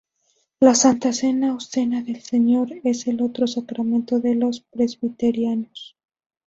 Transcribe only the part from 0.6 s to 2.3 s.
Santa Cena o Cena del